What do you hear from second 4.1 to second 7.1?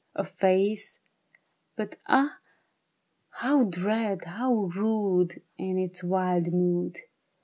how rude In its wild mood